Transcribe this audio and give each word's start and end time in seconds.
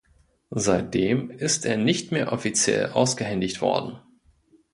Seitdem 0.55 1.29
ist 1.29 1.63
er 1.63 1.77
nicht 1.77 2.11
mehr 2.11 2.33
offiziell 2.33 2.87
ausgehändigt 2.87 3.61
worden. 3.61 3.99